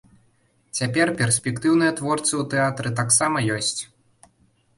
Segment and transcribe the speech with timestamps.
[0.77, 3.79] Цяпер перспектыўныя творцы ў тэатры таксама ёсць.